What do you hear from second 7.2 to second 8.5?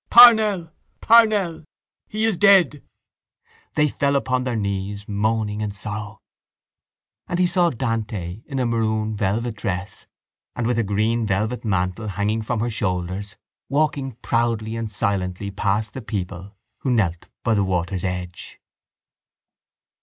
And he saw Dante